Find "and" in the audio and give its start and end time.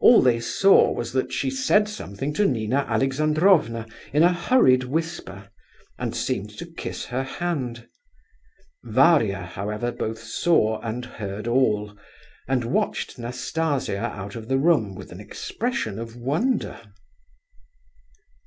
5.98-6.16, 10.80-11.04, 12.48-12.64